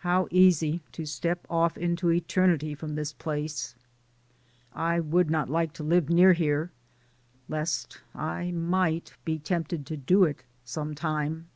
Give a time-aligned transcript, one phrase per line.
[0.00, 3.74] How easy to step off into eternity from this place.
[4.74, 6.70] I would not like to live near here,
[7.48, 11.48] lest I might be tempted to do it some time.